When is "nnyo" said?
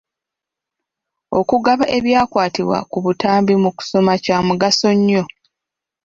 4.97-5.23